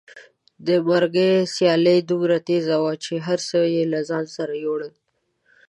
د 0.67 0.69
مرګي 0.87 1.31
سیلۍ 1.55 1.99
دومره 2.09 2.37
تېزه 2.47 2.75
وه 2.83 2.93
چې 3.03 3.13
هر 3.27 3.39
څه 3.49 3.57
یې 3.73 3.83
له 3.93 3.99
ځان 4.09 4.25
سره 4.35 4.53
یوړل. 4.65 4.93